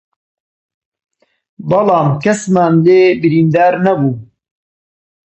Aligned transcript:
بەڵام 1.69 2.09
کەسمان 2.23 2.73
لێ 2.85 3.01
بریندار 3.21 3.73
نەبوو 3.85 4.15